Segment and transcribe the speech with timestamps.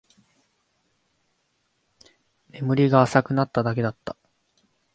[2.49, 4.17] 眠りが浅くなっただけだった